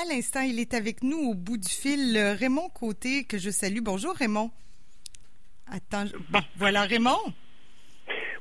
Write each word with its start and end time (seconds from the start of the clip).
à 0.00 0.04
l'instant, 0.04 0.40
il 0.42 0.60
est 0.60 0.74
avec 0.74 1.02
nous 1.02 1.18
au 1.18 1.34
bout 1.34 1.56
du 1.56 1.68
fil, 1.68 2.16
Raymond 2.18 2.68
Côté, 2.68 3.24
que 3.24 3.36
je 3.36 3.50
salue. 3.50 3.80
Bonjour 3.80 4.14
Raymond. 4.14 4.50
Attends, 5.66 6.06
bon, 6.30 6.40
voilà 6.56 6.82
Raymond. 6.82 7.18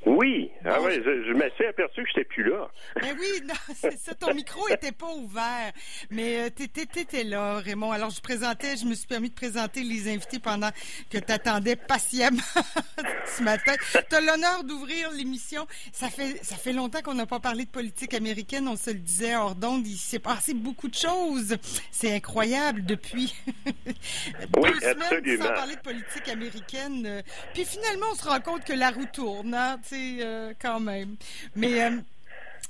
Oui, 0.07 0.49
ah 0.63 0.81
ouais, 0.81 1.01
je, 1.03 1.23
je 1.27 1.33
me 1.33 1.49
suis 1.49 1.65
aperçu 1.65 2.01
que 2.01 2.09
je 2.09 2.17
n'étais 2.17 2.29
plus 2.29 2.49
là. 2.49 2.69
Ben 3.01 3.13
oui, 3.19 3.43
c'est 3.75 3.97
ça, 3.97 4.15
ton 4.15 4.33
micro 4.33 4.65
était 4.69 4.93
pas 4.93 5.11
ouvert, 5.11 5.73
mais 6.09 6.45
euh, 6.45 6.49
tu 6.55 6.63
étais 6.63 7.25
là, 7.25 7.57
Raymond. 7.57 7.91
Alors 7.91 8.09
je 8.09 8.21
présentais, 8.21 8.77
je 8.77 8.85
me 8.85 8.93
suis 8.93 9.05
permis 9.05 9.29
de 9.29 9.35
présenter 9.35 9.83
les 9.83 10.09
invités 10.09 10.39
pendant 10.39 10.69
que 11.09 11.17
tu 11.17 11.31
attendais 11.31 11.75
patiemment 11.75 12.39
ce 13.25 13.43
matin. 13.43 13.73
Tu 13.91 14.15
as 14.15 14.21
l'honneur 14.21 14.63
d'ouvrir 14.63 15.11
l'émission. 15.11 15.67
Ça 15.91 16.07
fait 16.07 16.41
ça 16.41 16.55
fait 16.55 16.73
longtemps 16.73 17.01
qu'on 17.01 17.15
n'a 17.15 17.25
pas 17.25 17.41
parlé 17.41 17.65
de 17.65 17.69
politique 17.69 18.13
américaine, 18.13 18.65
on 18.69 18.77
se 18.77 18.91
le 18.91 18.99
disait 18.99 19.35
hors 19.35 19.55
d'onde, 19.55 19.85
il 19.85 19.97
s'est 19.97 20.19
passé 20.19 20.53
beaucoup 20.53 20.87
de 20.87 20.95
choses. 20.95 21.57
C'est 21.91 22.13
incroyable 22.15 22.85
depuis 22.85 23.35
oui, 23.65 24.71
deux 24.71 24.79
semaines 24.79 25.37
sans 25.41 25.53
parler 25.53 25.75
de 25.75 25.81
politique 25.81 26.29
américaine. 26.29 27.23
Puis 27.53 27.65
finalement, 27.65 28.05
on 28.13 28.15
se 28.15 28.25
rend 28.25 28.39
compte 28.39 28.63
que 28.63 28.73
la 28.73 28.91
roue 28.91 29.05
tourne, 29.11 29.53
hein, 29.53 29.77
euh, 30.21 30.53
quand 30.59 30.79
même. 30.79 31.15
Mais 31.55 31.83
euh, 31.83 31.97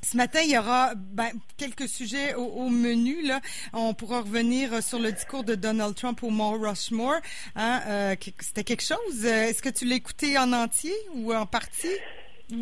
ce 0.04 0.17
matin, 0.17 0.40
il 0.44 0.52
y 0.52 0.58
aura 0.58 0.94
ben, 0.95 1.31
quelques 1.58 1.88
sujets 1.88 2.34
au, 2.36 2.70
menu. 2.70 3.22
Là. 3.26 3.41
On 3.73 3.94
pourra 3.94 4.22
revenir 4.22 4.81
sur 4.84 5.00
le 5.00 5.12
discours 5.12 5.44
de 5.44 5.55
Donald 5.55 5.95
Trump 5.95 6.22
au 6.23 6.30
Mont 6.30 6.59
Rushmore. 6.59 7.20
Hein, 7.55 7.81
euh, 7.88 8.16
c'était 8.40 8.63
quelque 8.63 8.84
chose. 8.84 9.26
Est-ce 9.26 9.62
que 9.62 9.70
tu 9.70 9.86
l'as 9.86 9.95
écouté 9.95 10.38
en 10.38 10.53
entier 10.53 10.95
ou 11.16 11.34
en 11.34 11.45
partie? 11.45 11.95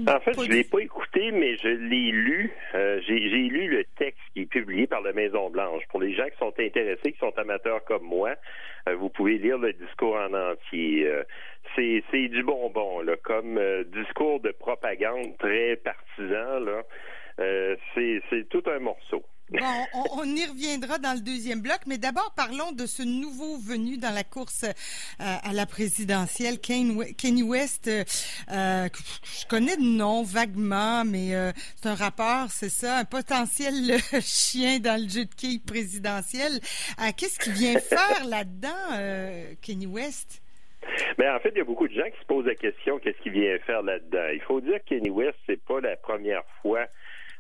En 0.08 0.20
fait, 0.20 0.34
je 0.34 0.50
ne 0.50 0.56
l'ai 0.56 0.64
pas 0.64 0.80
écouté, 0.80 1.32
mais 1.32 1.58
je 1.58 1.68
l'ai 1.68 2.12
lu. 2.12 2.52
J'ai 2.74 3.20
lu 3.20 3.68
le 3.68 3.84
texte 3.98 4.22
qui 4.34 4.42
est 4.42 4.46
publié 4.46 4.88
par 4.88 5.02
la 5.02 5.14
Maison 5.14 5.50
Blanche. 5.50 5.84
Pour 5.90 6.02
les 6.02 6.14
gens 6.16 6.26
qui 6.26 6.38
sont 6.38 6.54
intéressés, 6.60 7.12
qui 7.12 7.20
sont 7.20 7.38
amateurs 7.38 7.84
comme 7.86 8.04
moi, 8.04 8.36
vous 8.98 9.10
pouvez 9.10 9.38
lire 9.38 9.60
le 9.60 9.74
discours 9.74 10.16
en 10.16 10.34
entier 10.34 11.08
c'est 11.76 12.28
du 12.30 12.44
bonbon, 12.44 13.02
là, 13.02 13.16
comme 13.24 13.58
euh, 13.58 13.84
discours 13.86 14.40
de 14.40 14.52
propagande 14.52 15.38
très 15.38 15.76
partisan, 15.78 16.60
là. 16.60 16.84
Euh, 17.40 17.76
c'est 17.94 18.48
tout 18.50 18.64
un 18.68 18.80
morceau. 18.80 19.24
Bon, 19.52 19.86
on, 20.18 20.26
y 20.26 20.44
reviendra 20.44 20.98
dans 20.98 21.14
le 21.14 21.20
deuxième 21.20 21.62
bloc, 21.62 21.78
mais 21.86 22.00
d'abord 22.00 22.34
parlons 22.36 22.72
de 22.72 22.88
ce 22.88 23.04
nouveau 23.04 23.58
venu 23.60 23.98
dans 23.98 24.14
la 24.14 24.24
course 24.24 24.64
euh, 24.64 24.74
à 25.20 25.54
la 25.54 25.68
présidentielle, 25.68 26.60
Kenny 26.60 27.44
West. 27.44 27.88
je 27.88 29.48
connais 29.48 29.78
de 29.78 29.84
nom 29.84 30.24
vaguement, 30.24 31.06
mais 31.06 31.34
c'est 31.76 31.90
un 31.90 31.96
rapport, 31.96 32.48
c'est 32.50 32.70
ça, 32.70 32.98
un 32.98 33.06
potentiel 33.06 34.00
chien 34.22 34.80
dans 34.80 35.00
le 35.00 35.08
jeu 35.08 35.26
de 35.26 35.36
quilles 35.36 35.62
présidentiel. 35.62 36.60
Qu'est-ce 37.16 37.38
qu'il 37.38 37.54
vient 37.54 37.80
faire 37.80 38.26
là-dedans, 38.26 39.56
Kenny 39.62 39.86
West? 39.86 40.42
Mais 41.18 41.30
en 41.30 41.40
fait, 41.40 41.50
il 41.50 41.58
y 41.60 41.62
a 41.62 41.66
beaucoup 41.66 41.88
de 41.88 41.94
gens 41.94 42.10
qui 42.10 42.20
se 42.20 42.26
posent 42.26 42.46
la 42.46 42.56
question 42.56 43.00
qu'est-ce 43.00 43.22
qu'il 43.22 43.32
vient 43.32 43.58
faire 43.60 43.82
là-dedans? 43.84 44.28
Il 44.34 44.42
faut 44.42 44.62
dire 44.62 44.80
que 44.80 44.90
Kenny 44.90 45.10
West, 45.10 45.38
c'est 45.46 45.64
pas 45.64 45.80
la 45.82 45.96
première 45.98 46.44
fois 46.62 46.88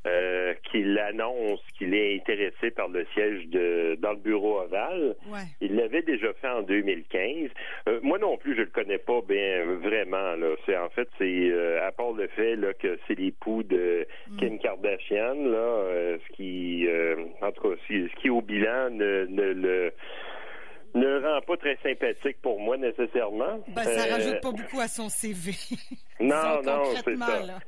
euh, 0.05 0.53
qu'il 0.69 0.97
annonce 0.99 1.59
qu'il 1.77 1.93
est 1.93 2.15
intéressé 2.15 2.71
par 2.71 2.87
le 2.89 3.05
siège 3.13 3.47
de 3.47 3.97
dans 4.01 4.11
le 4.11 4.17
bureau 4.17 4.61
ovale. 4.61 5.15
Il 5.61 5.75
l'avait 5.75 6.03
déjà 6.03 6.33
fait 6.33 6.47
en 6.47 6.61
2015. 6.61 7.49
Euh, 7.87 7.99
moi 8.03 8.19
non 8.19 8.37
plus, 8.37 8.55
je 8.55 8.61
le 8.61 8.67
connais 8.67 8.97
pas 8.97 9.21
bien 9.27 9.65
vraiment. 9.81 10.35
Là, 10.35 10.55
c'est 10.65 10.77
en 10.77 10.89
fait, 10.89 11.07
c'est 11.17 11.49
euh, 11.49 11.85
à 11.87 11.91
part 11.91 12.11
le 12.11 12.27
fait 12.27 12.55
là 12.55 12.73
que 12.73 12.99
c'est 13.07 13.17
l'époux 13.17 13.63
de 13.63 14.05
mm. 14.29 14.37
Kim 14.37 14.59
Kardashian 14.59 15.35
là, 15.45 16.17
ce 16.27 16.33
qui, 16.33 16.87
en 17.41 17.51
tout 17.51 17.69
cas, 17.69 17.75
ce 17.87 18.15
qui 18.21 18.29
au 18.29 18.41
bilan 18.41 18.91
ne, 18.91 19.25
ne 19.25 19.53
le 19.53 19.93
ne 20.95 21.19
rend 21.21 21.41
pas 21.41 21.57
très 21.57 21.77
sympathique 21.83 22.41
pour 22.41 22.59
moi 22.59 22.77
nécessairement. 22.77 23.59
Ben, 23.67 23.83
ça 23.83 24.13
rajoute 24.13 24.41
pas 24.41 24.51
beaucoup 24.51 24.79
à 24.79 24.87
son 24.87 25.09
CV. 25.09 25.51
non, 26.19 26.61
non, 26.63 26.83
c'est 27.03 27.17
ça. 27.17 27.59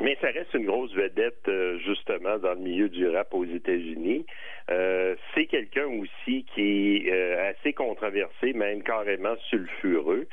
Mais 0.00 0.16
ça 0.20 0.28
reste 0.28 0.54
une 0.54 0.66
grosse 0.66 0.94
vedette, 0.94 1.46
euh, 1.48 1.78
justement, 1.78 2.38
dans 2.38 2.54
le 2.54 2.60
milieu 2.60 2.88
du 2.88 3.06
rap 3.08 3.34
aux 3.34 3.44
États-Unis. 3.44 4.24
Euh, 4.70 5.14
c'est 5.34 5.46
quelqu'un 5.46 5.86
aussi 5.86 6.46
qui 6.54 7.06
est 7.06 7.32
assez 7.34 7.72
controversé, 7.72 8.52
même 8.54 8.82
carrément 8.82 9.36
sulfureux. 9.48 10.26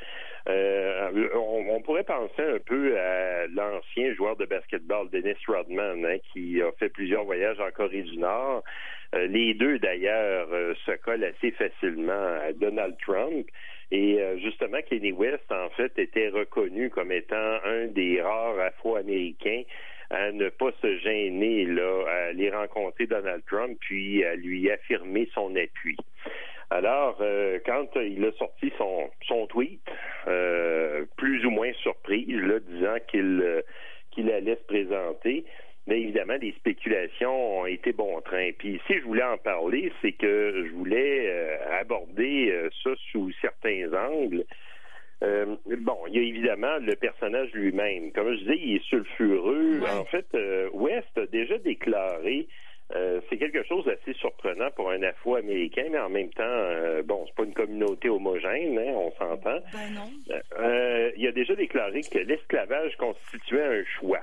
on, 0.46 1.82
pourrait 1.84 2.04
penser 2.04 2.42
un 2.42 2.58
peu 2.64 2.98
à 2.98 3.46
l'ancien 3.48 4.14
joueur 4.14 4.36
de 4.36 4.46
basketball 4.46 5.08
Dennis 5.10 5.36
Rodman, 5.46 6.04
hein, 6.04 6.16
qui 6.32 6.60
a 6.62 6.72
fait 6.78 6.88
plusieurs 6.88 7.24
voyages 7.24 7.60
en 7.60 7.70
Corée 7.70 8.02
du 8.02 8.18
Nord. 8.18 8.62
Euh, 9.14 9.26
les 9.26 9.54
deux, 9.54 9.78
d'ailleurs, 9.78 10.48
euh, 10.52 10.74
se 10.84 10.92
collent 10.92 11.24
assez 11.24 11.50
facilement 11.52 12.38
à 12.42 12.52
Donald 12.52 12.96
Trump. 13.00 13.46
Et 13.90 14.20
euh, 14.20 14.38
justement, 14.38 14.78
Kenny 14.88 15.12
West, 15.12 15.50
en 15.50 15.70
fait, 15.70 15.98
était 15.98 16.28
reconnu 16.28 16.90
comme 16.90 17.12
étant 17.12 17.58
un 17.64 17.86
des 17.86 18.20
rares 18.20 18.58
Afro-Américains 18.58 19.62
à 20.10 20.32
ne 20.32 20.48
pas 20.48 20.70
se 20.80 20.98
gêner 20.98 21.64
là, 21.66 22.04
à 22.06 22.28
aller 22.28 22.50
rencontrer 22.50 23.06
Donald 23.06 23.42
Trump, 23.46 23.76
puis 23.80 24.24
à 24.24 24.36
lui 24.36 24.70
affirmer 24.70 25.28
son 25.34 25.54
appui. 25.56 25.96
Alors, 26.70 27.18
quand 27.66 27.88
il 27.96 28.24
a 28.24 28.32
sorti 28.32 28.72
son, 28.78 29.10
son 29.26 29.46
tweet, 29.46 29.80
plus 31.16 31.44
ou 31.44 31.50
moins 31.50 31.72
surprise, 31.82 32.40
là, 32.40 32.58
disant 32.60 32.96
qu'il 33.06 33.62
qu'il 34.12 34.30
allait 34.30 34.56
se 34.56 34.64
présenter, 34.66 35.44
mais 35.88 36.02
évidemment, 36.02 36.34
les 36.40 36.52
spéculations 36.52 37.60
ont 37.60 37.66
été 37.66 37.92
bon 37.92 38.20
train. 38.20 38.50
Puis 38.58 38.78
si 38.86 38.98
je 38.98 39.04
voulais 39.04 39.24
en 39.24 39.38
parler, 39.38 39.90
c'est 40.02 40.12
que 40.12 40.66
je 40.66 40.72
voulais 40.74 41.28
euh, 41.28 41.80
aborder 41.80 42.50
euh, 42.50 42.68
ça 42.84 42.90
sous 43.10 43.32
certains 43.40 43.90
angles. 43.94 44.44
Euh, 45.22 45.56
bon, 45.80 45.96
il 46.08 46.14
y 46.14 46.18
a 46.18 46.22
évidemment 46.22 46.76
le 46.78 46.94
personnage 46.94 47.50
lui-même. 47.54 48.12
Comme 48.12 48.34
je 48.34 48.38
disais, 48.40 48.58
il 48.58 48.76
est 48.76 48.84
sulfureux. 48.84 49.80
En 49.98 50.04
fait, 50.04 50.26
West 50.74 51.16
a 51.16 51.26
déjà 51.26 51.56
déclaré 51.58 52.46
c'est 53.28 53.36
quelque 53.36 53.62
chose 53.64 53.84
d'assez 53.84 54.14
surprenant 54.18 54.70
pour 54.70 54.90
un 54.90 55.02
Afro-Américain, 55.02 55.88
mais 55.90 55.98
en 55.98 56.08
même 56.08 56.30
temps, 56.30 57.02
bon, 57.04 57.26
c'est 57.26 57.34
pas 57.34 57.44
une 57.44 57.52
communauté 57.52 58.08
homogène, 58.08 58.78
hein, 58.78 58.92
on 58.94 59.10
s'entend. 59.12 59.58
Ben 59.74 59.92
non. 59.94 60.10
il 61.14 61.26
a 61.26 61.32
déjà 61.32 61.54
déclaré 61.54 62.00
que 62.00 62.18
l'esclavage 62.18 62.96
constituait 62.96 63.62
un 63.62 63.84
choix. 64.00 64.22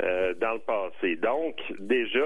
Euh, 0.00 0.32
dans 0.34 0.52
le 0.52 0.60
passé. 0.60 1.16
Donc, 1.16 1.56
déjà, 1.80 2.20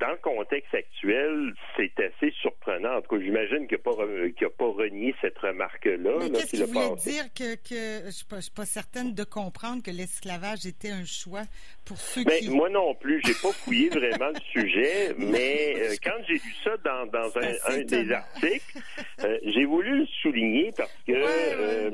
dans 0.00 0.12
le 0.12 0.16
contexte 0.22 0.74
actuel, 0.74 1.52
c'est 1.76 1.92
assez 2.00 2.30
surprenant. 2.40 2.59
En 2.76 3.00
tout 3.02 3.16
cas, 3.16 3.22
j'imagine 3.22 3.66
qu'il 3.66 3.78
n'a 3.78 3.82
pas, 3.82 4.64
pas 4.64 4.72
renié 4.72 5.14
cette 5.20 5.38
remarque-là. 5.38 6.10
Mais 6.20 6.30
qu'est-ce 6.30 6.56
qu'il 6.56 6.64
voulait 6.64 6.96
dire 6.96 7.24
que, 7.34 7.54
que 7.56 8.00
je 8.02 8.06
ne 8.06 8.10
suis, 8.10 8.42
suis, 8.42 8.50
pas 8.50 8.64
certaine 8.64 9.14
de 9.14 9.24
comprendre 9.24 9.82
que 9.82 9.90
l'esclavage 9.90 10.66
était 10.66 10.90
un 10.90 11.04
choix 11.04 11.42
pour 11.84 11.98
ceux 11.98 12.24
ben, 12.24 12.38
qui... 12.38 12.50
Moi 12.50 12.68
non 12.70 12.94
plus, 12.94 13.20
j'ai 13.24 13.34
pas 13.34 13.52
fouillé 13.52 13.88
vraiment 13.88 14.28
le 14.28 14.40
sujet, 14.52 15.14
mais 15.18 15.74
euh, 15.76 15.94
quand 16.02 16.16
j'ai 16.26 16.34
lu 16.34 16.54
ça 16.62 16.76
dans, 16.84 17.06
dans 17.06 17.38
un, 17.38 17.74
un, 17.74 17.82
des 17.82 18.12
articles, 18.12 18.78
euh, 19.24 19.38
j'ai 19.44 19.64
voulu 19.64 20.00
le 20.00 20.06
souligner 20.22 20.72
parce 20.76 20.94
que 21.06 21.90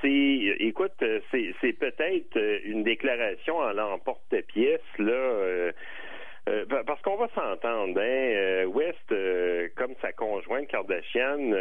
c'est, 0.00 0.56
écoute, 0.60 0.92
c'est 1.30 1.72
peut-être 1.72 2.60
une 2.64 2.82
déclaration 2.82 3.58
en 3.58 3.72
l'emporte 3.72 4.34
pièce, 4.48 4.80
là. 4.98 5.72
Euh, 6.50 6.64
euh, 6.72 6.82
parce 6.84 7.00
qu'on 7.02 7.16
va 7.16 7.28
s'entendre, 7.28 8.00
hein, 8.00 8.04
euh, 8.04 8.64
West, 8.64 9.14
comme 9.76 9.94
sa 10.02 10.12
conjointe 10.12 10.66
Kardashian, 10.68 11.52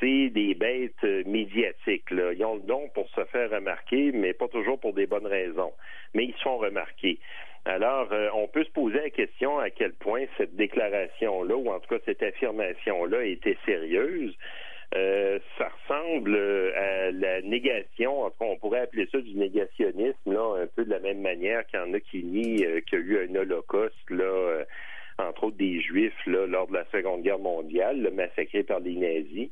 c'est 0.00 0.30
des 0.30 0.54
bêtes 0.54 1.02
médiatiques. 1.26 2.10
Là. 2.10 2.32
Ils 2.32 2.44
ont 2.44 2.54
le 2.54 2.62
don 2.62 2.88
pour 2.94 3.08
se 3.10 3.24
faire 3.26 3.50
remarquer, 3.50 4.12
mais 4.12 4.32
pas 4.32 4.48
toujours 4.48 4.78
pour 4.80 4.94
des 4.94 5.06
bonnes 5.06 5.26
raisons. 5.26 5.72
Mais 6.14 6.24
ils 6.24 6.36
sont 6.42 6.56
remarqués. 6.56 7.18
Alors, 7.66 8.08
on 8.34 8.48
peut 8.48 8.64
se 8.64 8.70
poser 8.70 9.00
la 9.00 9.10
question 9.10 9.58
à 9.58 9.68
quel 9.68 9.92
point 9.92 10.24
cette 10.38 10.56
déclaration-là, 10.56 11.54
ou 11.54 11.70
en 11.70 11.78
tout 11.80 11.94
cas 11.94 12.02
cette 12.06 12.22
affirmation-là, 12.22 13.24
était 13.24 13.58
sérieuse. 13.66 14.34
Euh, 14.96 15.38
ça 15.56 15.68
ressemble 15.68 16.34
euh, 16.34 16.72
à 16.74 17.10
la 17.12 17.42
négation, 17.42 18.24
en 18.24 18.32
on 18.40 18.56
pourrait 18.56 18.80
appeler 18.80 19.06
ça 19.12 19.20
du 19.20 19.34
négationnisme, 19.34 20.32
là, 20.32 20.62
un 20.62 20.66
peu 20.66 20.84
de 20.84 20.90
la 20.90 20.98
même 20.98 21.20
manière 21.20 21.64
qu'il 21.66 21.78
y 21.78 21.82
en 21.82 21.94
a 21.94 22.00
qui 22.00 22.24
nient 22.24 22.64
euh, 22.64 22.80
qu'il 22.80 22.98
y 22.98 23.02
a 23.02 23.04
eu 23.04 23.28
un 23.28 23.34
holocauste, 23.36 24.10
là, 24.10 24.64
entre 25.18 25.44
autres 25.44 25.58
des 25.58 25.80
Juifs, 25.80 26.26
là, 26.26 26.46
lors 26.46 26.66
de 26.66 26.72
la 26.72 26.84
Seconde 26.90 27.22
Guerre 27.22 27.38
mondiale, 27.38 28.00
le 28.00 28.10
massacré 28.10 28.64
par 28.64 28.80
les 28.80 28.94
nazis. 28.94 29.50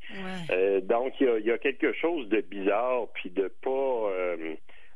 donc, 0.89 1.13
il 1.21 1.45
y, 1.45 1.53
a, 1.53 1.59
quelque 1.59 1.93
chose 1.93 2.29
de 2.31 2.41
bizarre, 2.41 3.07
puis 3.15 3.31
de 3.31 3.49
pas 3.63 4.11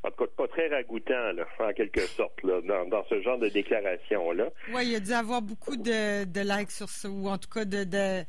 en 0.04 0.10
tout 0.10 0.24
cas, 0.24 0.30
pas 0.36 0.48
très 0.48 0.68
ragoûtant, 0.68 1.32
là, 1.32 1.46
en 1.60 1.72
quelque 1.72 2.00
sorte, 2.00 2.42
là, 2.42 2.60
dans, 2.62 2.88
dans 2.88 3.04
ce 3.08 3.20
genre 3.22 3.38
de 3.38 3.48
déclaration-là. 3.48 4.50
Oui, 4.72 4.88
il 4.88 4.96
a 4.96 5.00
dû 5.00 5.12
avoir 5.12 5.42
beaucoup 5.42 5.76
de, 5.76 6.24
de 6.24 6.40
likes 6.40 6.72
sur 6.72 6.88
ça, 6.88 7.08
ou 7.08 7.28
en 7.28 7.38
tout 7.38 7.48
cas 7.48 7.64
de, 7.64 7.84
de, 7.84 8.24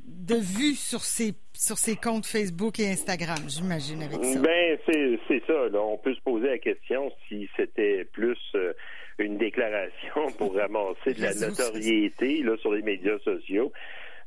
de 0.00 0.34
vues 0.34 0.74
sur 0.74 1.00
ses, 1.00 1.34
sur 1.54 1.78
ses 1.78 1.96
comptes 1.96 2.26
Facebook 2.26 2.78
et 2.80 2.90
Instagram, 2.90 3.38
j'imagine, 3.48 4.02
avec 4.02 4.24
ça. 4.24 4.40
Ben, 4.40 4.78
c'est, 4.86 5.42
ça. 5.46 5.68
Là. 5.68 5.80
On 5.80 5.96
peut 5.98 6.14
se 6.14 6.20
poser 6.20 6.48
la 6.48 6.58
question 6.58 7.10
si 7.28 7.48
c'était 7.56 8.04
plus 8.12 8.38
euh, 8.54 8.72
une 9.18 9.38
déclaration 9.38 10.30
pour 10.38 10.54
ramasser 10.54 11.14
de 11.14 11.22
la 11.22 11.34
notoriété 11.34 12.42
là, 12.42 12.56
sur 12.58 12.72
les 12.72 12.82
médias 12.82 13.18
sociaux. 13.20 13.72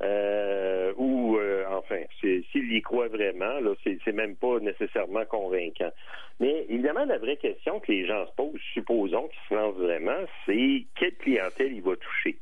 Euh, 0.04 0.94
ou 0.98 1.38
euh, 1.38 1.66
enfin, 1.72 2.02
s'il 2.22 2.74
y 2.74 2.82
croit 2.84 3.08
vraiment, 3.08 3.60
là, 3.60 3.74
c'est 3.84 4.12
même 4.14 4.36
pas 4.36 4.60
nécessairement 4.60 5.26
convaincant. 5.26 5.92
Mais 6.40 6.66
évidemment, 6.70 7.06
la 7.06 7.18
vraie 7.18 7.38
question 7.38 7.80
que 7.80 7.92
les 7.92 8.06
gens 8.06 8.28
se 8.28 8.32
posent, 8.36 8.62
supposons 8.74 9.28
qu'ils 9.28 9.50
se 9.50 9.54
lancent 9.56 9.78
vraiment, 9.78 10.20
c'est 10.46 10.86
quelle 10.96 11.16
clientèle 11.16 11.74
il 11.74 11.82
va 11.82 11.96
toucher? 11.96 12.38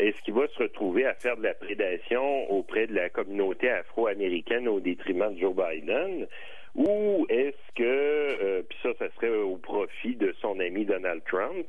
Est-ce 0.00 0.20
qu'il 0.24 0.34
va 0.34 0.48
se 0.48 0.62
retrouver 0.62 1.04
à 1.04 1.14
faire 1.14 1.36
de 1.36 1.42
la 1.42 1.54
prédation 1.54 2.50
auprès 2.50 2.86
de 2.86 2.94
la 2.94 3.10
communauté 3.10 3.70
afro-américaine 3.70 4.66
au 4.66 4.80
détriment 4.80 5.34
de 5.34 5.40
Joe 5.40 5.54
Biden? 5.54 6.26
Ou 6.74 7.26
est-ce 7.28 7.74
que, 7.74 7.82
euh, 7.82 8.62
puis 8.68 8.78
ça, 8.82 8.90
ça 8.98 9.10
serait 9.16 9.28
au 9.28 9.56
profit 9.56 10.16
de 10.16 10.32
son 10.40 10.58
ami 10.60 10.84
Donald 10.84 11.22
Trump, 11.24 11.66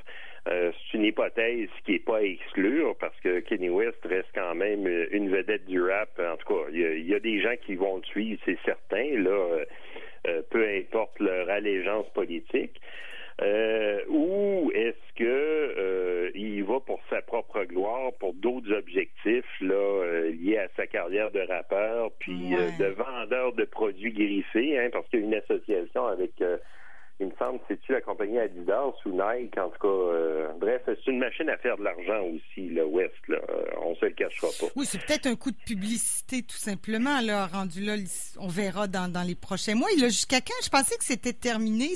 euh, 0.47 0.71
c'est 0.73 0.97
une 0.97 1.05
hypothèse 1.05 1.69
qui 1.85 1.93
n'est 1.93 1.99
pas 1.99 2.17
à 2.17 2.21
exclure 2.21 2.95
parce 2.99 3.19
que 3.19 3.41
Kenny 3.41 3.69
West 3.69 3.99
reste 4.03 4.29
quand 4.33 4.55
même 4.55 4.87
une 5.11 5.29
vedette 5.29 5.65
du 5.65 5.81
rap. 5.81 6.09
En 6.19 6.35
tout 6.37 6.47
cas, 6.47 6.69
il 6.71 7.07
y, 7.07 7.13
a, 7.13 7.19
des 7.19 7.39
gens 7.41 7.55
qui 7.63 7.75
vont 7.75 7.97
le 7.97 8.03
suivre, 8.03 8.41
c'est 8.45 8.57
certain, 8.65 9.19
là, 9.19 9.29
euh, 9.29 9.65
euh, 10.27 10.41
peu 10.49 10.67
importe 10.67 11.19
leur 11.19 11.49
allégeance 11.49 12.09
politique. 12.13 12.81
ou 14.09 14.71
est-ce 14.73 15.13
que 15.15 16.31
il 16.35 16.63
va 16.63 16.79
pour 16.79 17.01
sa 17.09 17.21
propre 17.51 17.65
gloire, 17.65 18.11
pour 18.19 18.33
d'autres 18.33 18.71
objectifs 18.73 19.61
là 19.61 20.29
liés 20.29 20.57
à 20.57 20.67
sa 20.75 20.87
carrière 20.87 21.31
de 21.31 21.41
rappeur, 21.41 22.11
puis 22.19 22.51
de 22.79 22.85
vendeur 22.85 23.53
de 23.53 23.65
produits 23.65 24.13
griffés, 24.13 24.79
hein, 24.79 24.89
parce 24.91 25.07
qu'il 25.09 25.21
y 25.21 25.23
a 25.23 25.25
une 25.25 25.35
association 25.35 26.05
avec 26.07 26.31
il 27.21 27.27
me 27.27 27.31
semble, 27.37 27.59
c'est-tu 27.67 27.91
la 27.91 28.01
compagnie 28.01 28.39
Adidas 28.39 28.93
ou 29.05 29.09
Nike, 29.09 29.55
en 29.57 29.69
tout 29.69 29.79
cas, 29.79 29.87
euh, 29.87 30.47
bref, 30.59 30.81
c'est 30.85 31.07
une 31.07 31.19
machine 31.19 31.47
à 31.49 31.57
faire 31.57 31.77
de 31.77 31.83
l'argent 31.83 32.25
aussi, 32.25 32.67
le 32.69 32.83
West, 32.83 33.13
là, 33.27 33.37
euh, 33.37 33.65
on 33.83 33.95
se 33.95 34.05
le 34.05 34.11
cachera 34.11 34.47
pas. 34.59 34.65
Oui, 34.75 34.87
c'est 34.87 34.97
peut-être 35.05 35.27
un 35.27 35.35
coup 35.35 35.51
de 35.51 35.63
publicité, 35.63 36.41
tout 36.41 36.57
simplement, 36.57 37.21
là, 37.21 37.45
rendu 37.45 37.81
là, 37.81 37.95
on 38.39 38.47
verra 38.47 38.87
dans, 38.87 39.11
les 39.25 39.35
prochains 39.35 39.75
mois. 39.75 39.89
Il 39.95 40.03
a 40.03 40.07
jusqu'à 40.07 40.41
quand? 40.41 40.63
Je 40.63 40.69
pensais 40.69 40.97
que 40.97 41.03
c'était 41.03 41.33
terminé, 41.33 41.89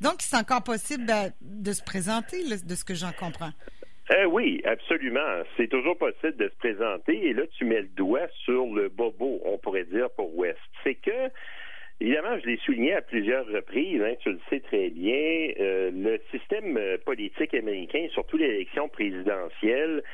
donc 0.00 0.16
c'est 0.20 0.36
encore 0.36 0.62
possible 0.62 1.04
ben, 1.06 1.32
de 1.40 1.72
se 1.72 1.82
présenter, 1.82 2.44
de 2.44 2.74
ce 2.76 2.84
que 2.84 2.94
j'en 2.94 3.12
comprends. 3.18 3.50
Euh, 4.10 4.24
oui, 4.24 4.62
absolument. 4.64 5.42
C'est 5.56 5.68
toujours 5.68 5.98
possible 5.98 6.36
de 6.36 6.48
se 6.48 6.56
présenter 6.56 7.28
et 7.28 7.32
là, 7.34 7.42
tu 7.58 7.64
mets 7.64 7.82
le 7.82 7.88
doigt 7.88 8.28
sur 8.44 8.66
le 8.66 8.88
bobo, 8.88 9.40
on 9.44 9.58
pourrait 9.58 9.84
dire, 9.84 10.10
pour 10.10 10.36
West. 10.36 10.58
C'est 10.82 10.94
que 10.94 11.30
Évidemment, 12.00 12.38
je 12.38 12.46
l'ai 12.46 12.58
souligné 12.58 12.94
à 12.94 13.02
plusieurs 13.02 13.44
reprises, 13.46 14.00
hein, 14.00 14.14
tu 14.20 14.30
le 14.30 14.38
sais 14.48 14.60
très 14.60 14.88
bien, 14.90 15.50
euh, 15.58 15.90
le 15.92 16.20
système 16.30 16.76
euh, 16.76 16.96
politique 17.04 17.52
américain, 17.54 18.06
surtout 18.12 18.36
l'élection 18.36 18.88
présidentielle, 18.88 20.04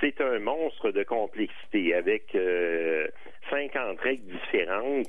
c'est 0.00 0.20
un 0.20 0.38
monstre 0.38 0.92
de 0.92 1.02
complexité 1.02 1.94
avec 1.94 2.32
euh, 2.36 3.08
50 3.50 4.00
règles 4.00 4.24
différentes 4.24 5.08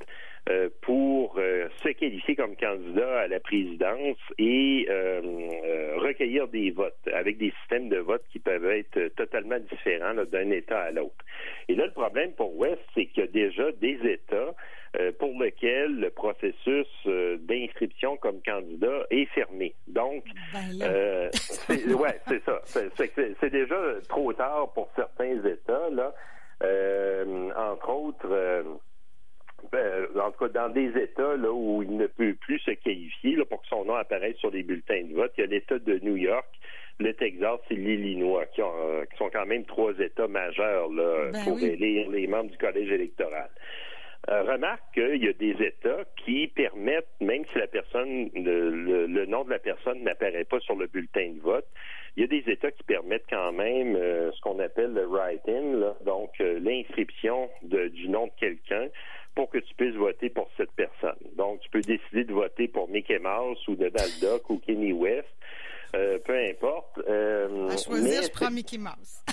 euh, 0.50 0.70
pour 0.82 1.36
se 1.36 1.90
qualifier 1.90 2.36
comme 2.36 2.56
candidat 2.58 3.22
à 3.22 3.28
la 3.28 3.40
présidence 3.40 4.18
et 4.38 4.88
recueillir 5.98 6.48
des 6.50 6.72
votes 6.72 6.98
avec 7.14 7.38
des 7.38 7.54
systèmes 7.62 7.90
de 7.90 7.98
vote 7.98 8.24
qui 8.32 8.40
peuvent 8.40 8.66
être 8.66 9.08
totalement 9.16 9.60
différents 9.60 10.14
d'un 10.14 10.52
État 10.52 10.82
à 10.82 10.92
l'autre. 10.92 11.24
Et 11.70 11.76
là, 11.76 11.86
le 11.86 11.92
problème 11.92 12.34
pour 12.34 12.58
West, 12.58 12.82
c'est 12.94 13.06
qu'il 13.06 13.24
y 13.24 13.28
a 13.28 13.32
déjà 13.32 13.72
des 13.74 13.98
États 14.04 14.54
euh, 15.00 15.12
pour 15.18 15.32
lequel 15.40 16.00
le 16.00 16.12
processus 16.12 16.86
euh, 17.08 17.38
d'inscription 17.40 18.16
comme 18.18 18.40
candidat 18.44 19.08
est 19.10 19.26
fermé. 19.34 19.74
Donc, 19.88 20.24
ben 20.54 20.84
euh, 20.84 21.30
ouais, 21.96 22.20
c'est 22.28 22.44
ça. 22.44 22.62
C'est 22.66 23.50
déjà 23.50 23.76
trop 24.08 24.32
tard 24.34 24.72
pour 24.74 24.92
certains 24.96 25.44
États 25.46 25.90
là. 25.90 26.14
Entre 27.84 27.92
autres. 27.92 28.80
Ben, 29.72 30.08
en 30.20 30.32
tout 30.32 30.46
cas, 30.46 30.68
dans 30.68 30.70
des 30.70 30.90
États 30.90 31.38
là, 31.38 31.52
où 31.52 31.82
il 31.84 31.96
ne 31.96 32.08
peut 32.08 32.36
plus 32.42 32.60
se 32.60 32.72
qualifier 32.72 33.38
là, 33.38 33.46
pour 33.46 33.62
que 33.62 33.68
son 33.68 33.86
nom 33.86 33.96
apparaisse 33.96 34.36
sur 34.38 34.52
les 34.52 34.62
bulletins 34.62 35.04
de 35.04 35.14
vote, 35.14 35.32
il 35.38 35.42
y 35.42 35.44
a 35.46 35.48
l'État 35.48 35.80
de 35.80 36.00
New 36.00 36.18
York, 36.18 36.48
le 37.00 37.14
Texas 37.14 37.60
et 37.70 37.76
l'Illinois, 37.76 38.46
qui, 38.48 38.62
qui, 38.62 39.18
sont 39.18 39.30
quand 39.32 39.46
même 39.46 39.64
trois 39.64 39.94
États 40.00 40.28
majeurs 40.28 40.90
là, 40.92 41.32
ben 41.32 41.44
pour 41.46 41.60
élire 41.60 42.10
les 42.10 42.28
membres 42.28 42.52
du 42.52 42.58
collège 42.58 42.92
électoral. 42.92 43.50
Euh, 44.30 44.44
remarque 44.44 44.84
qu'il 44.94 45.24
y 45.24 45.28
a 45.28 45.34
des 45.34 45.56
États 45.66 46.06
qui 46.26 46.48
permettent, 46.48 47.10
même 47.20 47.44
si 47.52 47.60
la 47.60 47.68
personne, 47.68 48.30
le, 48.34 49.26
nom 49.26 49.44
de 49.44 49.50
la 49.50 49.60
personne 49.60 50.02
n'apparaît 50.04 50.46
pas 50.46 50.60
sur 50.62 50.76
le 50.76 50.88
bulletin 50.88 51.34
de 51.36 51.42
vote, 51.42 51.68
il 52.16 52.22
y 52.22 52.24
a 52.24 52.28
des 52.28 52.52
États 52.52 52.72
qui 52.72 52.84
permettent 52.84 53.26
quand 53.30 53.52
même 53.52 53.96
euh, 53.96 54.32
ce 54.32 54.42
qu'on 54.42 54.60
appelle 54.60 54.94
le 54.94 55.06
write-in, 55.08 55.94
donc 56.06 56.32
euh, 56.42 56.60
l'inscription 56.60 57.50
du 57.64 58.10
nom 58.10 58.28
de 58.28 58.32
quelqu'un 58.40 58.88
pour 59.36 59.50
que 59.50 59.58
tu 59.58 59.74
puisses 59.76 59.96
voter 59.96 60.30
pour 60.30 60.50
cette 60.58 60.72
personne. 60.74 61.18
Donc, 61.36 61.60
tu 61.62 61.70
peux 61.70 61.82
décider 61.82 62.24
de 62.24 62.34
voter 62.34 62.68
pour 62.68 62.88
Mickey 62.90 63.18
Mouse 63.20 63.58
ou 63.68 63.76
Donald 63.76 64.12
Duck 64.22 64.50
ou 64.50 64.60
Kenny 64.60 64.94
West. 64.94 65.28
Euh, 65.96 66.18
peu 66.26 66.36
importe. 66.36 67.00
Euh, 67.08 67.70
à 67.70 67.78
choisir, 67.78 68.24
je 68.24 68.32
prends 68.32 68.50
Mickey 68.50 68.80
Mouse. 68.80 69.24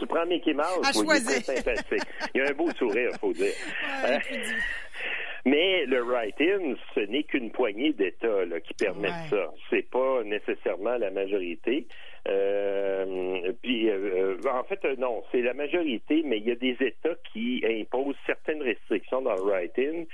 tu 0.00 0.06
prends 0.06 0.26
Mickey 0.26 0.52
Mouse. 0.52 0.84
À 0.84 0.92
choisir. 0.92 1.44
sympathique. 1.44 2.02
Il 2.34 2.38
y 2.38 2.44
a 2.44 2.48
un 2.48 2.54
beau 2.54 2.70
sourire, 2.72 3.10
faut 3.20 3.32
dire. 3.32 3.52
Euh, 4.04 4.18
mais 5.44 5.86
le 5.86 6.02
write-in, 6.02 6.74
ce 6.94 7.00
n'est 7.00 7.22
qu'une 7.22 7.52
poignée 7.52 7.92
d'États 7.92 8.44
qui 8.66 8.74
permettent 8.74 9.30
ça. 9.30 9.52
C'est 9.70 9.88
pas 9.88 10.24
nécessairement 10.24 10.96
la 10.96 11.12
majorité. 11.12 11.86
Euh, 12.28 13.52
puis, 13.62 13.90
en 13.90 14.64
fait, 14.64 14.84
non, 14.98 15.22
c'est 15.32 15.42
la 15.42 15.54
majorité, 15.54 16.22
mais 16.24 16.38
il 16.38 16.48
y 16.48 16.50
a 16.50 16.56
des 16.56 16.76
États 16.80 17.14
qui 17.32 17.64
imposent 17.66 18.16
certaines 18.26 18.62
restrictions 18.62 19.22
dans 19.22 19.34
le 19.34 19.42
write-in, 19.42 20.04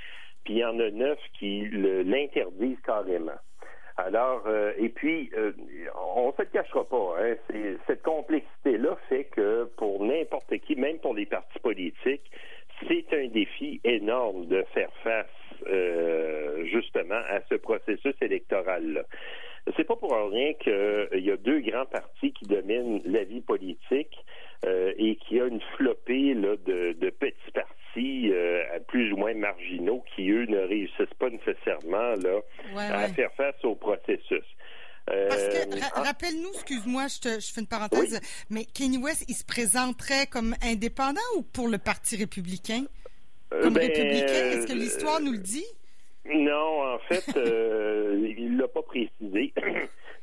puis 0.43 0.55
il 0.55 0.57
y 0.59 0.65
en 0.65 0.79
a 0.79 0.89
neuf 0.91 1.19
qui 1.37 1.67
l'interdisent 1.71 2.81
carrément. 2.85 3.39
Alors, 3.97 4.43
euh, 4.47 4.73
et 4.77 4.89
puis, 4.89 5.31
euh, 5.37 5.53
on 6.15 6.27
ne 6.27 6.33
se 6.33 6.49
cachera 6.51 6.83
pas. 6.83 7.15
Hein, 7.19 7.35
cette 7.87 8.03
complexité-là 8.03 8.97
fait 9.07 9.25
que 9.25 9.69
pour 9.77 10.03
n'importe 10.03 10.57
qui, 10.59 10.75
même 10.75 10.99
pour 10.99 11.13
les 11.13 11.25
partis 11.25 11.59
politiques, 11.59 12.29
c'est 12.89 13.05
un 13.13 13.27
défi 13.27 13.79
énorme 13.85 14.47
de 14.47 14.63
faire 14.73 14.91
face 15.01 15.27
euh, 15.67 16.65
justement 16.65 17.21
à 17.29 17.39
ce 17.49 17.55
processus 17.55 18.15
électoral-là. 18.19 19.03
C'est 19.75 19.83
pas 19.83 19.95
pour 19.95 20.13
rien 20.13 20.53
qu'il 20.53 21.23
y 21.23 21.31
a 21.31 21.37
deux 21.37 21.59
grands 21.59 21.85
partis 21.85 22.31
qui 22.33 22.45
dominent 22.45 23.01
la 23.05 23.23
vie 23.23 23.41
politique 23.41 24.15
et 24.63 25.15
qu'il 25.17 25.37
y 25.37 25.41
a 25.41 25.45
une 25.45 25.61
flopée 25.75 26.33
là, 26.33 26.55
de, 26.65 26.93
de 26.93 27.09
petits 27.09 27.51
partis 27.53 27.75
euh, 27.97 28.79
plus 28.87 29.11
ou 29.13 29.17
moins 29.17 29.33
marginaux 29.33 30.03
qui, 30.15 30.29
eux, 30.29 30.45
ne 30.45 30.59
réussissent 30.59 31.13
pas 31.19 31.29
nécessairement 31.29 32.13
là, 32.15 32.41
à 32.77 33.07
faire 33.09 33.31
face 33.33 33.63
au 33.63 33.75
processus. 33.75 34.43
Euh, 35.09 35.29
Parce 35.29 35.47
que, 35.47 36.01
rappelle-nous, 36.01 36.49
excuse-moi, 36.53 37.05
je, 37.07 37.19
te, 37.19 37.39
je 37.39 37.53
fais 37.53 37.61
une 37.61 37.67
parenthèse, 37.67 38.19
mais 38.49 38.65
Kenny 38.65 38.97
West, 38.97 39.25
il 39.27 39.35
se 39.35 39.45
présenterait 39.45 40.25
comme 40.27 40.55
indépendant 40.63 41.21
ou 41.37 41.43
pour 41.43 41.67
le 41.67 41.77
Parti 41.77 42.17
républicain? 42.17 42.85
Euh, 43.53 43.63
comme 43.63 43.75
ben, 43.75 43.87
républicain, 43.87 44.51
est-ce 44.51 44.67
que 44.67 44.73
l'histoire 44.73 45.21
nous 45.21 45.31
le 45.31 45.37
dit? 45.37 45.65
Non, 46.33 46.95
en 46.95 46.99
fait, 46.99 47.25
il 48.37 48.57
l'a 48.57 48.67
pas 48.67 48.81
précisé. 48.81 49.53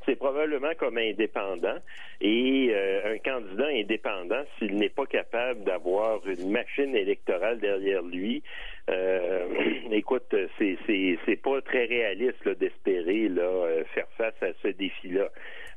c'est 0.06 0.16
probablement 0.16 0.72
comme 0.78 0.98
indépendant. 0.98 1.78
Et 2.20 2.70
euh, 2.72 3.14
un 3.14 3.18
candidat 3.18 3.68
indépendant, 3.68 4.42
s'il 4.58 4.76
n'est 4.76 4.88
pas 4.88 5.06
capable 5.06 5.64
d'avoir 5.64 6.20
une 6.26 6.50
machine 6.50 6.94
électorale 6.94 7.58
derrière 7.60 8.02
lui, 8.02 8.42
euh, 8.90 9.46
écoute, 9.90 10.34
c'est 10.58 10.78
c'est 10.86 11.42
pas 11.42 11.60
très 11.62 11.84
réaliste 11.84 12.48
d'espérer 12.58 13.28
là 13.28 13.42
euh, 13.42 13.84
faire 13.94 14.08
face 14.16 14.40
à 14.42 14.52
ce 14.62 14.68
défi-là, 14.68 15.28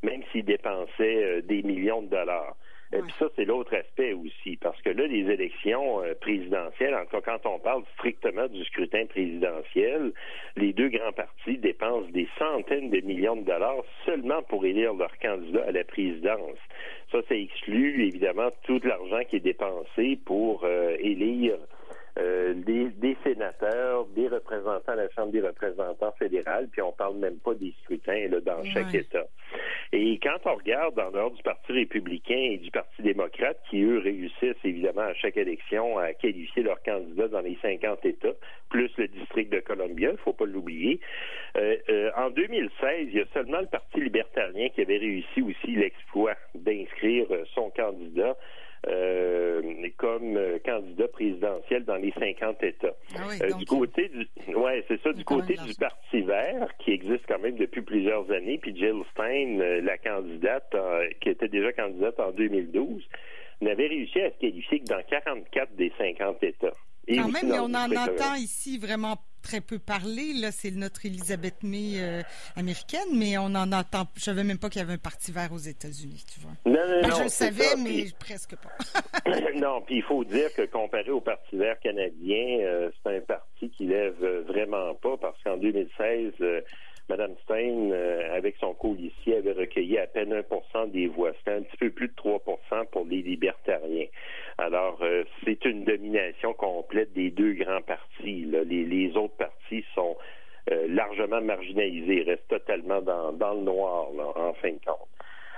même 0.04 0.22
s'il 0.32 0.46
dépensait 0.46 1.42
des 1.44 1.64
millions 1.64 2.02
de 2.02 2.10
dollars. 2.10 2.56
Et 2.96 3.02
puis 3.02 3.14
ça, 3.20 3.26
c'est 3.36 3.46
l'autre 3.46 3.76
aspect 3.76 4.14
aussi, 4.14 4.58
parce 4.58 4.82
que 4.82 4.90
là, 4.90 5.06
les 5.06 5.30
élections 5.30 6.02
euh, 6.02 6.14
présidentielles, 6.16 6.96
en 6.96 7.04
tout 7.06 7.20
cas, 7.20 7.38
quand 7.38 7.50
on 7.50 7.60
parle 7.60 7.84
strictement 7.96 8.48
du 8.48 8.64
scrutin 8.66 9.06
présidentiel, 9.06 10.14
les 10.56 10.72
deux 10.72 10.90
grands 10.90 11.12
partis 11.12 11.58
dépensent 11.58 12.10
des 12.12 12.28
centaines 12.40 12.90
de 12.90 13.02
millions 13.02 13.36
de 13.36 13.44
dollars 13.44 13.84
seulement 14.06 14.42
pour 14.44 14.66
élire 14.66 14.94
leur 14.94 15.18
candidat 15.20 15.66
à 15.68 15.72
la 15.72 15.84
présidence. 15.84 16.58
Ça, 17.12 17.20
ça 17.28 17.36
exclut 17.36 18.06
évidemment 18.08 18.50
tout 18.64 18.80
l'argent 18.84 19.24
qui 19.30 19.38
est 19.38 19.42
dépensé 19.42 20.18
pour 20.26 20.64
euh, 20.64 20.96
élire 21.00 21.58
euh, 22.18 22.54
des, 22.54 23.18
sénateurs, 23.26 24.06
des 24.16 24.30
représentants 24.30 24.94
à 24.94 24.96
la 24.96 25.10
Chambre 25.10 25.34
des 25.34 25.42
représentants 25.42 26.14
fédérale, 26.18 26.70
puis 26.72 26.82
on 26.82 26.94
parle 26.94 27.18
même 27.18 27.38
pas 27.40 27.54
des 27.56 27.74
scrutins 27.84 28.28
là, 28.30 28.40
dans 28.40 28.64
chaque 28.64 28.94
État. 28.94 29.26
Et 29.98 30.20
quand 30.22 30.36
on 30.44 30.56
regarde 30.56 30.96
dans 30.96 31.10
l'ordre 31.10 31.38
du 31.38 31.44
Parti 31.44 31.72
républicain 31.72 32.36
et 32.36 32.58
du 32.58 32.70
Parti 32.70 33.02
démocrate, 33.02 33.58
qui 33.70 33.82
eux 33.82 34.00
réussissent 34.00 34.66
évidemment 34.66 35.04
à 35.04 35.14
chaque 35.14 35.38
élection 35.38 35.98
à 35.98 36.12
qualifier 36.12 36.64
leurs 36.64 36.84
candidats 36.84 37.30
dans 37.30 37.40
les 37.40 37.58
50 37.62 38.06
États, 38.06 38.34
plus 38.70 38.92
le 38.98 39.08
district 39.08 39.54
de 39.54 39.62
Columbia, 39.62 40.10
il 40.12 40.18
faut 40.18 40.34
pas 40.34 40.44
l'oublier. 40.44 41.00
Euh, 41.56 41.78
euh, 41.88 42.12
en 42.18 42.30
2016, 42.30 43.08
il 43.08 43.16
y 43.16 43.22
a 43.22 43.26
seulement 43.34 43.62
le 43.62 43.68
Parti 43.68 44.02
libertarien 44.02 44.68
qui 44.68 44.82
avait 44.82 44.98
réussi 44.98 45.42
aussi 45.42 45.72
l'exploit 45.78 46.36
d'inscrire 46.56 47.28
son 47.54 47.70
candidat 47.70 48.36
euh, 48.88 49.62
comme 49.98 50.38
euh, 50.38 50.60
candidat 50.66 51.08
présidentiel 51.08 51.86
dans 51.86 51.96
les 51.96 52.12
50 52.12 52.64
États. 52.64 52.96
Ah 53.16 53.28
euh, 53.42 53.54
du 53.54 53.66
côté 53.66 54.10
du, 54.10 54.56
ouais, 54.56 54.84
c'est 54.88 55.02
ça, 55.02 55.14
du 55.14 55.24
côté 55.24 55.56
du 55.56 55.74
Parti 55.76 56.22
vert, 56.22 56.68
qui 56.80 56.92
existe 56.92 57.26
quand 57.28 57.40
même 57.40 57.56
depuis 57.56 57.82
plusieurs 57.82 58.30
années, 58.32 58.58
puis 58.58 58.76
Jill 58.76 59.02
Stein, 59.12 59.58
la 59.82 59.98
candidate, 59.98 60.76
qui 61.22 61.30
était 61.30 61.48
déjà 61.48 61.72
candidate 61.74 62.20
en 62.20 62.32
2012, 62.32 63.04
n'avait 63.62 63.88
réussi 63.88 64.22
à 64.22 64.32
se 64.32 64.38
qualifier 64.40 64.80
que 64.82 64.86
dans 64.86 65.02
44 65.10 65.76
des 65.76 65.92
50 65.98 66.44
États. 66.44 66.74
Et 67.08 67.18
quand 67.18 67.28
même, 67.28 67.50
mais 67.50 67.60
on 67.60 67.74
en 67.74 67.92
entend 67.92 68.36
ici 68.36 68.78
vraiment 68.78 69.16
très 69.46 69.62
peu 69.62 69.78
parler. 69.78 70.34
Là, 70.34 70.52
c'est 70.52 70.72
notre 70.72 71.06
Elisabeth 71.06 71.62
May 71.62 72.02
euh, 72.02 72.24
américaine, 72.56 73.08
mais 73.14 73.38
on 73.38 73.54
en 73.54 73.72
entend. 73.72 74.08
Je 74.16 74.24
savais 74.24 74.44
même 74.44 74.58
pas 74.58 74.70
qu'il 74.70 74.80
y 74.80 74.84
avait 74.84 74.94
un 74.94 74.98
parti 74.98 75.32
vert 75.32 75.54
aux 75.54 75.58
États-Unis, 75.58 76.26
tu 76.34 76.40
vois. 76.40 76.52
Non, 76.66 76.88
non, 76.88 77.08
non. 77.08 77.16
Je 77.18 77.24
le 77.24 77.30
savais, 77.30 77.76
mais 77.78 78.06
presque 78.20 78.56
pas. 78.56 79.30
non, 79.56 79.82
puis 79.86 79.98
il 79.98 80.04
faut 80.04 80.24
dire 80.24 80.52
que 80.54 80.64
comparé 80.64 81.12
au 81.12 81.22
Parti 81.22 81.58
vert 81.58 81.80
canadien, 81.80 82.60
euh, 82.62 82.90
c'est 83.04 83.18
un 83.18 83.22
parti 83.22 83.70
qui 83.70 83.86
lève 83.86 84.24
vraiment 84.48 84.96
pas 84.96 85.16
parce 85.18 85.42
qu'en 85.44 85.58
2016, 85.58 86.34
Mme 87.10 87.36
Stein, 87.44 87.92
euh, 87.92 88.36
avec 88.36 88.56
son 88.58 88.74
codicier, 88.74 89.38
avait 89.38 89.52
recueilli 89.52 89.98
à 90.00 90.08
peine 90.08 90.34
1% 90.34 90.92
des 90.92 91.08
voix. 91.08 91.32
C'était 91.38 91.58
un 91.58 91.62
petit 91.62 91.78
peu 91.78 91.90
plus 91.92 92.08
de 92.08 92.14
3% 92.14 92.86
pour 92.92 93.06
les 93.06 93.22
libertariens. 93.22 94.08
Alors, 94.58 94.98
euh, 95.02 95.24
c'est 95.44 95.64
une 95.66 95.84
domination 95.84 96.54
complète 96.54 97.14
des 97.14 97.30
deux 97.30 97.54
grands 97.54 97.82
partis. 97.82 98.46
Les, 98.46 99.16
autres 99.16 99.38
partis 99.38 99.86
sont 99.94 100.18
euh, 100.72 100.88
largement 100.90 101.42
marginalisés, 101.42 102.24
restent 102.24 102.48
totalement 102.48 103.02
dans, 103.02 103.34
dans 103.34 103.54
le 103.54 103.62
noir, 103.62 104.08
en 104.36 104.54
fin 104.54 104.72
de 104.72 104.80
compte. 104.86 105.08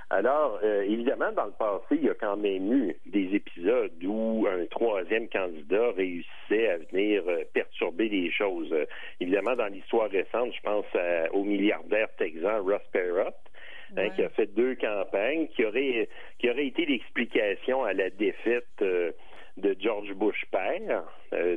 Alors, 0.09 0.59
euh, 0.63 0.83
évidemment, 0.83 1.33
dans 1.33 1.45
le 1.45 1.51
passé, 1.51 1.97
il 1.99 2.05
y 2.05 2.09
a 2.09 2.13
quand 2.13 2.37
même 2.37 2.71
eu 2.71 2.95
des 3.07 3.35
épisodes 3.35 3.91
où 4.05 4.47
un 4.49 4.65
troisième 4.67 5.27
candidat 5.27 5.91
réussissait 5.97 6.69
à 6.69 6.77
venir 6.77 7.23
euh, 7.27 7.43
perturber 7.53 8.07
les 8.07 8.31
choses. 8.31 8.71
Euh, 8.71 8.85
évidemment, 9.19 9.57
dans 9.57 9.67
l'histoire 9.67 10.09
récente, 10.09 10.53
je 10.55 10.61
pense 10.61 10.85
au 11.33 11.43
milliardaire 11.43 12.07
texan 12.17 12.63
Ross 12.63 12.81
Perot, 12.93 13.33
hein, 13.97 14.09
qui 14.15 14.23
a 14.23 14.29
fait 14.29 14.47
deux 14.55 14.75
campagnes, 14.75 15.47
qui 15.47 15.65
aurait, 15.65 16.07
qui 16.39 16.49
aurait 16.49 16.67
été 16.67 16.85
l'explication 16.85 17.83
à 17.83 17.91
la 17.91 18.09
défaite 18.09 18.65
de 18.79 19.75
George 19.81 20.13
Bush 20.13 20.45
père, 20.51 21.03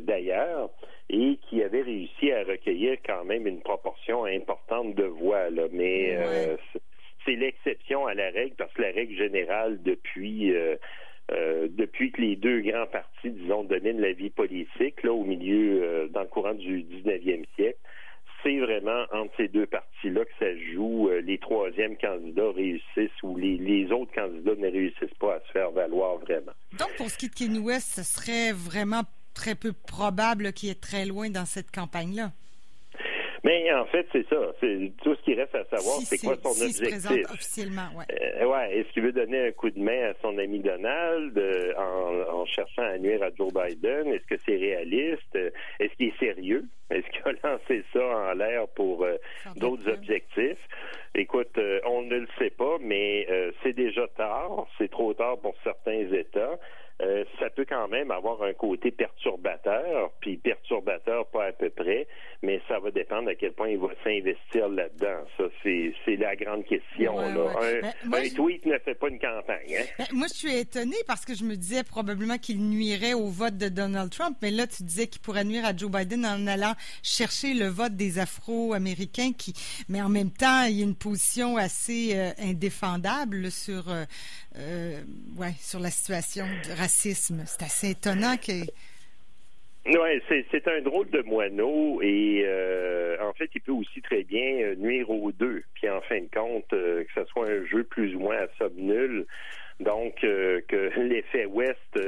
d'ailleurs, 0.01 0.71
et 1.09 1.39
qui 1.49 1.63
avait 1.63 1.83
réussi 1.83 2.33
à 2.33 2.43
recueillir 2.43 2.97
quand 3.07 3.25
même 3.25 3.47
une 3.47 3.61
proportion 3.61 4.25
importante 4.25 4.97
de 4.97 5.05
voix. 5.05 5.51
Là. 5.51 5.65
Mais 5.71 6.17
c'est 7.25 7.37
l'exception 7.37 8.07
à 8.07 8.15
la 8.15 8.31
règle 8.31 8.55
parce 8.57 8.73
que 8.73 8.83
la 8.83 8.91
règle 8.91 9.17
générale 9.17 9.83
depuis 9.83 10.55
euh, 10.55 10.77
euh, 11.33 11.69
depuis 11.71 12.11
que 12.11 12.21
les 12.21 12.35
deux 12.35 12.61
grands 12.61 12.87
partis, 12.87 13.31
disons, 13.31 13.63
dominent 13.63 14.01
la 14.01 14.13
vie 14.13 14.31
politique 14.31 15.03
là 15.03 15.13
au 15.13 15.25
milieu 15.25 15.83
euh, 15.83 16.09
dans 16.09 16.23
le 16.23 16.27
courant 16.27 16.55
du 16.55 16.83
19e 16.83 17.45
siècle, 17.55 17.79
c'est 18.43 18.59
vraiment 18.59 19.05
entre 19.13 19.33
ces 19.37 19.49
deux 19.49 19.67
partis-là 19.67 20.25
que 20.25 20.33
ça 20.39 20.57
joue. 20.73 21.11
les 21.23 21.39
troisièmes 21.39 21.97
candidats 21.99 22.51
réussissent 22.53 23.23
ou 23.23 23.37
les, 23.37 23.59
les, 23.59 23.93
autres 23.93 24.13
candidats 24.15 24.55
ne 24.57 24.71
réussissent 24.71 25.19
pas 25.21 25.35
à 25.35 25.41
se 25.41 25.53
faire 25.53 25.71
valoir 25.73 26.17
vraiment. 26.19 26.53
Donc, 26.79 26.89
pour 26.97 27.11
ce 27.11 27.19
qui 27.19 27.27
est 27.27 27.29
de 27.29 27.35
Kanye 27.35 27.59
West, 27.59 28.01
ce 28.01 28.03
serait 28.03 28.53
vraiment 28.53 29.03
très 29.35 29.55
peu 29.55 29.73
probable 29.73 30.53
qu'il 30.53 30.71
est 30.71 30.81
très 30.81 31.05
loin 31.05 31.31
dans 31.31 31.45
cette 31.45 31.71
campagne-là? 31.71 32.33
Mais 33.43 33.73
en 33.73 33.87
fait, 33.87 34.07
c'est 34.13 34.27
ça. 34.29 34.37
C'est 34.61 34.93
tout 35.03 35.15
ce 35.15 35.23
qui 35.23 35.35
reste 35.35 35.55
à 35.55 35.65
savoir, 35.65 35.99
c'est 36.01 36.19
quoi 36.19 36.37
son 36.43 36.51
si 36.51 36.65
objectif. 36.65 37.27
Se 37.27 37.33
officiellement, 37.33 37.89
ouais. 37.97 38.05
Euh, 38.13 38.47
ouais. 38.47 38.79
Est-ce 38.79 38.93
qu'il 38.93 39.03
veut 39.03 39.13
donner 39.13 39.49
un 39.49 39.53
coup 39.53 39.71
de 39.71 39.79
main 39.79 40.11
à 40.11 40.15
son 40.21 40.37
ami 40.39 40.61
Donald 40.61 41.37
euh, 41.39 41.73
en, 41.77 42.45
cherchant 42.47 42.83
à 42.83 42.99
nuire 42.99 43.23
à 43.23 43.31
Joe 43.37 43.53
Biden? 43.53 44.09
Est-ce 44.09 44.27
que 44.27 44.41
c'est 44.45 44.57
réaliste? 44.57 45.37
Est-ce 45.79 45.95
qu'il 45.97 46.09
est 46.09 46.19
sérieux? 46.19 46.65
Est-ce 46.91 47.07
qu'il 47.11 47.23
a 47.25 47.49
lancé 47.49 47.85
ça 47.93 48.05
en 48.05 48.35
l'air 48.35 48.69
pour 48.69 49.05
euh, 49.05 49.17
d'autres 49.57 49.89
objectifs? 49.89 50.59
Écoute, 51.15 51.59
on 51.87 52.03
ne 52.03 52.17
le 52.19 52.29
sait 52.39 52.51
pas, 52.51 52.77
mais 52.81 53.27
c'est 53.63 53.73
déjà 53.73 54.07
tard. 54.17 54.67
C'est 54.79 54.91
trop 54.91 55.13
tard 55.15 55.39
pour 55.41 55.55
certains 55.65 56.13
États. 56.13 56.59
Euh, 57.03 57.25
ça 57.39 57.49
peut 57.51 57.65
quand 57.67 57.89
même 57.89 58.11
avoir 58.11 58.43
un 58.43 58.53
côté 58.53 58.91
perturbateur, 58.91 60.13
puis 60.21 60.37
perturbateur 60.37 61.27
pas 61.29 61.47
à 61.47 61.53
peu 61.53 61.71
près, 61.71 62.07
mais 62.43 62.61
ça 62.69 62.79
va 62.79 62.91
dépendre 62.91 63.31
à 63.31 63.35
quel 63.35 63.53
point 63.53 63.69
il 63.69 63.79
va 63.79 63.89
s'investir 64.05 64.69
là-dedans. 64.69 65.25
Ça, 65.39 65.45
c'est 65.63 66.17
la 66.17 66.37
grande 66.37 66.65
question. 66.65 67.17
là. 67.17 67.53
Un, 67.63 68.09
ben, 68.09 68.35
tweet 68.35 68.67
ne 68.67 68.79
fait 68.79 68.95
pas 68.95 69.09
une 69.09 69.19
campagne. 69.19 69.77
Hein? 69.79 69.85
Ben, 69.99 70.07
moi, 70.13 70.27
je 70.33 70.39
suis 70.39 70.57
étonné 70.57 70.97
parce 71.07 71.25
que 71.25 71.35
je 71.35 71.45
me 71.45 71.57
disais 71.57 71.85
probablement 71.85 72.37
qu'il 72.37 72.59
nuirait 72.69 73.15
au 73.15 73.29
vote 73.29 73.57
de 73.57 73.69
Donald 73.69 74.11
Trump, 74.11 74.37
mais 74.43 74.51
là, 74.51 74.67
tu 74.67 74.83
disais 74.83 75.07
qu'il 75.07 75.23
pourrait 75.23 75.45
nuire 75.45 75.65
à 75.65 75.75
Joe 75.75 75.91
Biden 75.91 76.27
en 76.27 76.47
allant 76.47 76.75
chercher 77.03 77.55
le 77.55 77.69
vote 77.69 77.95
des 77.95 78.19
Afro-Américains, 78.19 79.33
qui, 79.33 79.55
mais 79.89 80.03
en 80.03 80.11
même 80.11 80.31
temps, 80.31 80.65
il 80.65 80.77
y 80.77 80.83
a 80.83 80.85
une 80.85 80.97
position 80.97 81.57
assez 81.57 82.11
euh, 82.15 82.31
indéfendable 82.39 83.51
sur, 83.51 83.89
euh, 83.89 85.01
ouais, 85.37 85.55
sur 85.61 85.81
la 85.81 85.91
situation 85.91 86.47
c'est 86.91 87.63
assez 87.63 87.91
étonnant 87.91 88.37
que. 88.37 88.67
Oui, 89.87 90.23
c'est 90.29 90.69
un 90.69 90.83
drôle 90.83 91.09
de 91.09 91.23
moineau 91.23 92.03
et 92.03 92.43
euh, 92.45 93.17
en 93.23 93.33
fait, 93.33 93.49
il 93.55 93.63
peut 93.63 93.73
aussi 93.73 94.03
très 94.03 94.25
bien 94.25 94.61
euh, 94.61 94.75
nuire 94.77 95.09
aux 95.09 95.33
deux. 95.33 95.63
Puis 95.75 95.89
en 95.89 96.03
fin 96.03 96.21
de 96.21 96.29
compte, 96.33 96.71
euh, 96.75 97.03
que 97.05 97.11
ce 97.15 97.25
soit 97.31 97.49
un 97.49 97.65
jeu 97.65 97.85
plus 97.85 98.15
ou 98.15 98.21
moins 98.21 98.37
à 98.37 98.47
somme 98.59 98.77
nulle, 98.77 99.25
donc 99.81 100.17
que 100.21 101.01
l'effet 101.01 101.47
Ouest 101.47 101.99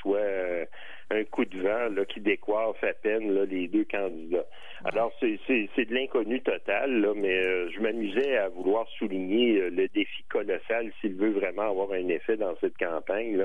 soit 0.00 0.66
un 1.10 1.24
coup 1.24 1.44
de 1.44 1.60
vent 1.60 1.94
là, 1.94 2.04
qui 2.06 2.20
décoiffe 2.20 2.82
à 2.82 2.94
peine 2.94 3.44
les 3.44 3.68
deux 3.68 3.84
candidats. 3.84 4.46
Alors, 4.84 5.12
c'est 5.20 5.28
de 5.28 5.94
l'inconnu 5.94 6.40
total, 6.40 7.12
mais 7.16 7.70
je 7.70 7.80
m'amusais 7.80 8.38
à 8.38 8.48
vouloir 8.48 8.88
souligner 8.98 9.68
le 9.68 9.88
défi 9.88 10.22
colossal 10.30 10.90
s'il 11.00 11.14
veut 11.14 11.32
vraiment 11.32 11.70
avoir 11.70 11.92
un 11.92 12.08
effet 12.08 12.36
dans 12.38 12.56
cette 12.60 12.78
campagne. 12.78 13.44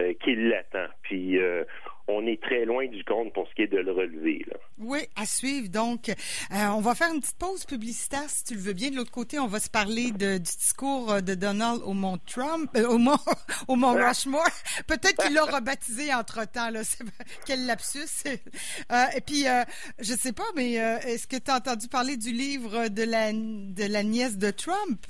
Euh, 0.00 0.14
qui 0.24 0.34
l'attend. 0.36 0.90
Puis 1.02 1.38
euh, 1.38 1.64
on 2.08 2.26
est 2.26 2.42
très 2.42 2.64
loin 2.64 2.86
du 2.86 3.04
compte 3.04 3.30
pour 3.34 3.46
ce 3.46 3.54
qui 3.54 3.62
est 3.62 3.66
de 3.66 3.76
le 3.76 3.92
relever. 3.92 4.42
Là. 4.50 4.56
Oui, 4.78 5.00
à 5.16 5.26
suivre. 5.26 5.68
Donc, 5.68 6.08
euh, 6.08 6.14
on 6.50 6.80
va 6.80 6.94
faire 6.94 7.12
une 7.12 7.20
petite 7.20 7.36
pause 7.36 7.66
publicitaire, 7.66 8.24
si 8.28 8.42
tu 8.42 8.54
le 8.54 8.60
veux 8.60 8.72
bien. 8.72 8.88
De 8.88 8.96
l'autre 8.96 9.10
côté, 9.10 9.38
on 9.38 9.46
va 9.46 9.60
se 9.60 9.68
parler 9.68 10.10
de, 10.12 10.38
du 10.38 10.44
discours 10.44 11.20
de 11.20 11.34
Donald 11.34 11.82
au 11.84 11.92
Mont 11.92 12.16
Trump, 12.26 12.74
au 12.74 12.96
Mont, 12.96 13.18
au 13.68 13.76
Mont 13.76 13.92
Rushmore. 13.92 14.48
Peut-être 14.86 15.22
qu'il 15.22 15.34
l'a 15.34 15.44
rebaptisé 15.56 16.14
entre-temps. 16.14 16.70
Là. 16.70 16.80
Quel 17.44 17.66
lapsus. 17.66 18.24
et 18.26 19.20
puis, 19.20 19.44
je 19.98 20.14
sais 20.14 20.32
pas, 20.32 20.48
mais 20.56 20.72
est-ce 20.72 21.26
que 21.26 21.36
tu 21.36 21.50
as 21.50 21.56
entendu 21.56 21.88
parler 21.88 22.16
du 22.16 22.32
livre 22.32 22.88
de 22.88 23.02
la, 23.02 23.30
de 23.34 23.92
la 23.92 24.02
nièce 24.02 24.38
de 24.38 24.50
Trump? 24.50 25.04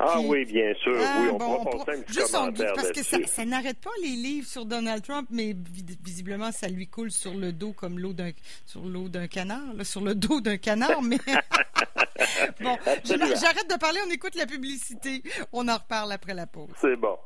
Ah 0.00 0.20
oui, 0.20 0.44
bien 0.44 0.72
sûr. 0.74 0.96
Ah, 1.00 1.18
oui, 1.20 1.28
on 1.32 1.38
bon, 1.38 1.64
pourra 1.64 1.84
passer 1.84 1.98
un 1.98 2.02
petit 2.02 2.14
juste 2.14 2.32
commentaire 2.32 2.72
parce 2.74 2.92
que 2.92 3.02
ça, 3.02 3.18
ça 3.26 3.44
n'arrête 3.44 3.80
pas 3.80 3.90
les 4.02 4.10
livres 4.10 4.46
sur 4.46 4.64
Donald 4.64 5.02
Trump, 5.02 5.26
mais 5.30 5.56
visiblement 6.04 6.52
ça 6.52 6.68
lui 6.68 6.86
coule 6.86 7.10
sur 7.10 7.34
le 7.34 7.52
dos 7.52 7.72
comme 7.72 7.98
l'eau 7.98 8.12
d'un 8.12 8.30
sur 8.64 8.84
l'eau 8.84 9.08
d'un 9.08 9.26
canard, 9.26 9.74
là, 9.74 9.82
sur 9.82 10.00
le 10.00 10.14
dos 10.14 10.40
d'un 10.40 10.56
canard. 10.56 11.02
Mais 11.02 11.18
bon, 12.60 12.76
j'arrête 13.04 13.68
de 13.68 13.78
parler, 13.78 13.98
on 14.06 14.10
écoute 14.10 14.36
la 14.36 14.46
publicité, 14.46 15.22
on 15.52 15.66
en 15.68 15.76
reparle 15.76 16.12
après 16.12 16.34
la 16.34 16.46
pause. 16.46 16.68
C'est 16.80 16.96
bon. 16.96 17.16